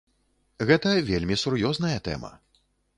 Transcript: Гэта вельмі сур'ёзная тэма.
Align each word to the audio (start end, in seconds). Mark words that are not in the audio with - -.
Гэта 0.69 0.95
вельмі 1.11 1.39
сур'ёзная 1.45 1.95
тэма. 2.09 2.37